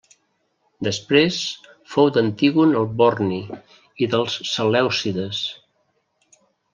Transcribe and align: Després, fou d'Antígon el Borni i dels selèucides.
Després, 0.85 1.35
fou 1.95 2.07
d'Antígon 2.15 2.73
el 2.79 2.89
Borni 3.01 3.39
i 4.05 4.07
dels 4.15 4.39
selèucides. 4.53 5.43